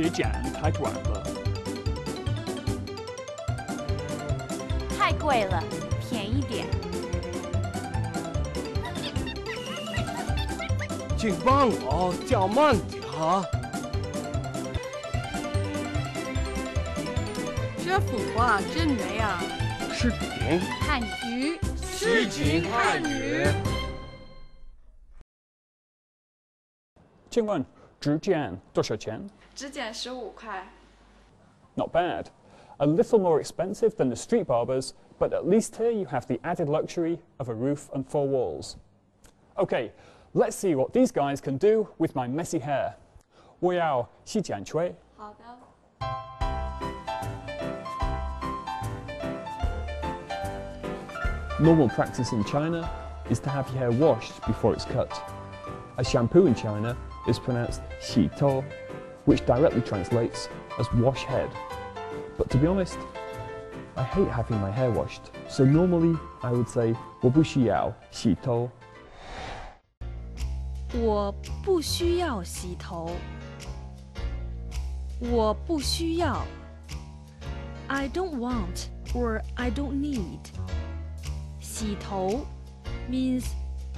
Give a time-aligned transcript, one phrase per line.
[0.00, 1.22] 别剪太短了。
[4.98, 5.62] 太贵了，
[6.08, 6.66] 便宜点。
[11.18, 13.44] 请帮我叫慢点啊！
[17.84, 19.38] 这幅画真美啊！
[19.92, 23.46] 视频汉语，诗情汉语。
[27.28, 27.62] 请问
[27.99, 29.21] 指剪多少钱
[29.55, 30.67] 只剪十五块。
[31.75, 32.27] ？Not bad.
[32.77, 36.39] A little more expensive than the street barbers, but at least here you have the
[36.43, 38.75] added luxury of a roof and four walls.
[39.57, 39.91] Okay,
[40.33, 42.95] let's see what these guys can do with my messy hair.
[43.59, 44.93] 我要洗剪吹。
[45.17, 45.45] 好的。
[51.57, 52.89] Normal practice in China
[53.29, 55.09] is to have your hair washed before it's cut.
[55.97, 56.97] A shampoo in China
[57.27, 58.63] is pronounced xi to,
[59.25, 60.49] which directly translates
[60.79, 61.49] as wash head.
[62.37, 62.97] But to be honest,
[63.97, 68.69] I hate having my hair washed, so normally I would say 我不需要洗头。
[70.93, 71.31] 我
[71.63, 73.09] 不需要洗头。
[75.19, 76.45] 我不需要。
[77.87, 80.39] I don't want or I don't need.
[81.59, 82.45] 洗头
[83.09, 83.45] means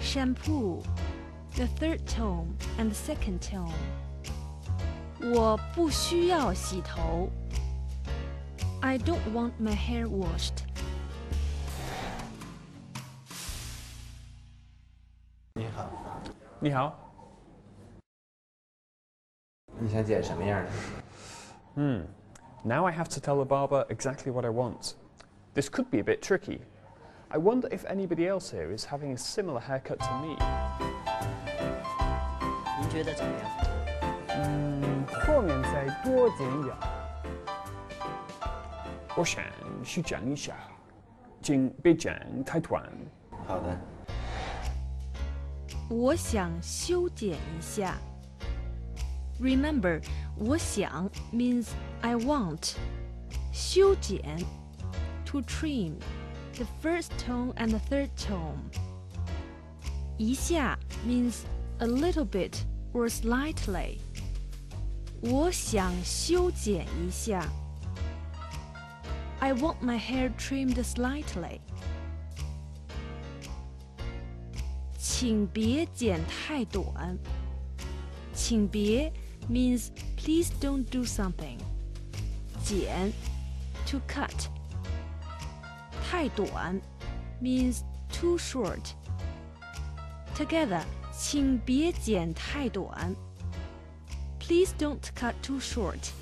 [0.00, 0.82] shampoo,
[1.55, 3.73] the third tone and the second tone.
[8.83, 10.63] I don't want my hair washed.
[15.53, 15.89] 你好。
[16.59, 16.99] 你好。
[19.79, 20.71] 你想剪什么样的
[21.75, 22.01] ？Hmm.
[22.65, 24.95] Now I have to tell the barber exactly what I want.
[25.53, 26.59] This could be a bit tricky.
[27.29, 31.44] I wonder if anybody else here is having a similar haircut to me.
[32.84, 33.50] 您觉得怎么样？
[34.28, 36.74] 嗯，后面再多剪一点。
[39.16, 39.44] 我想
[39.84, 40.54] 修剪一下，
[41.42, 42.82] 请别剪太短。
[43.46, 43.76] 好的，
[45.88, 47.98] 我想修剪一下。
[49.40, 50.00] Remember,
[50.36, 51.68] 我想 means
[52.02, 52.76] I want.
[53.52, 54.22] 修剪
[55.26, 55.94] to trim,
[56.54, 58.70] the first tone and the third tone.
[60.18, 61.42] 一下 means
[61.78, 62.58] a little bit
[62.94, 63.98] or slightly.
[65.22, 67.46] 我想修剪一下。
[69.40, 71.60] I want my hair trimmed slightly.
[74.98, 77.18] 请别剪太短。
[78.34, 79.12] 请别
[79.50, 81.58] means please don't do something.
[82.64, 83.12] 剪
[83.86, 84.48] to cut.
[86.10, 86.80] 太短
[87.40, 88.94] means too short.
[90.34, 90.82] Together,
[91.14, 93.14] 请别剪太短。
[94.38, 96.12] Please don't cut too short.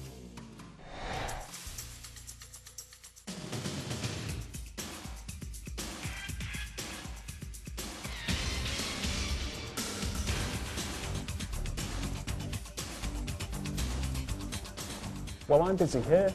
[15.49, 16.31] While I'm busy here,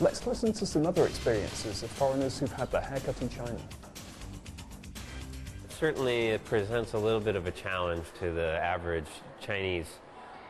[0.00, 3.60] let's listen to some other experiences of foreigners who've had their haircut in China.
[5.81, 9.07] Certainly, it presents a little bit of a challenge to the average
[9.41, 9.87] Chinese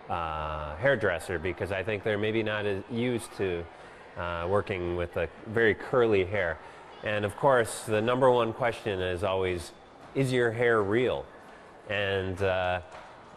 [0.09, 3.64] uh, hairdresser because I think they're maybe not as used to
[4.18, 6.59] uh, working with a very curly hair.
[7.06, 9.72] And of course, the number one question is always,
[10.16, 11.25] is your hair real?
[11.90, 12.81] And uh,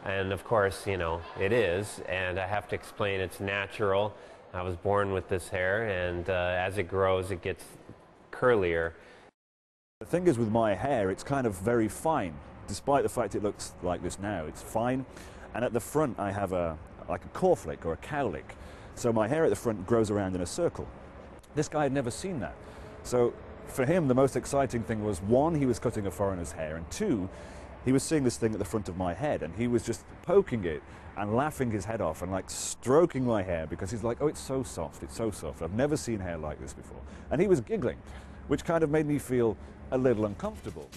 [0.05, 2.01] and of course, you know, it is.
[2.09, 4.13] And I have to explain it's natural.
[4.53, 7.65] I was born with this hair, and uh, as it grows, it gets
[8.33, 8.95] curlier.
[10.05, 12.35] The thing is with my hair, it's kind of very fine.
[12.69, 15.07] Despite the fact it looks like this now, it's fine.
[15.55, 16.77] And at the front, I have a
[17.09, 18.45] like a cornflake or a cowlick.
[18.97, 20.87] So my hair at the front grows around in a circle.
[21.55, 22.55] This guy had never seen that.
[23.03, 23.33] So
[23.67, 26.91] for him, the most exciting thing was one, he was cutting a foreigner's hair, and
[26.91, 27.31] two,
[27.85, 30.05] he was seeing this thing at the front of my head and he was just
[30.23, 30.83] poking it
[31.17, 34.41] and laughing his head off and like stroking my hair because he's like, oh, it's
[34.41, 35.63] so soft, it's so soft.
[35.63, 37.01] I've never seen hair like this before.
[37.31, 37.99] And he was giggling,
[38.49, 39.57] which kind of made me feel
[39.91, 40.89] a little uncomfortable.